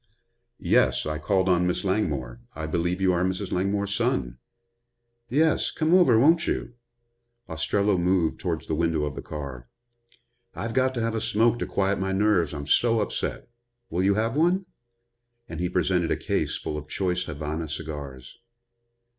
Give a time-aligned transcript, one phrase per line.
[0.57, 2.41] "Yes, I called on Miss Langmore.
[2.55, 3.51] I believe you are Mrs.
[3.51, 4.39] Langmore's son."
[5.29, 5.69] "Yes.
[5.69, 6.73] Come over, won't you?"
[7.47, 9.69] Ostrello moved towards the window of the car.
[10.55, 13.47] "I've got to have a smoke to quiet my nerves, I'm so upset.
[13.91, 14.65] Will you have one?"
[15.47, 18.39] And he presented a case full of choice Havana cigars.